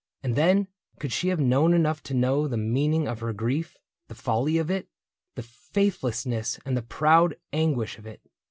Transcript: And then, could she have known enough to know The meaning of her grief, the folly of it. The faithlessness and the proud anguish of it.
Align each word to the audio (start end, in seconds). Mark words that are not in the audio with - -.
And 0.23 0.35
then, 0.35 0.67
could 0.99 1.11
she 1.11 1.27
have 1.27 1.39
known 1.39 1.75
enough 1.75 2.01
to 2.05 2.15
know 2.15 2.47
The 2.47 2.57
meaning 2.57 3.07
of 3.07 3.19
her 3.19 3.33
grief, 3.33 3.77
the 4.07 4.15
folly 4.15 4.57
of 4.57 4.71
it. 4.71 4.87
The 5.35 5.43
faithlessness 5.43 6.59
and 6.65 6.75
the 6.75 6.81
proud 6.81 7.35
anguish 7.53 7.99
of 7.99 8.07
it. 8.07 8.19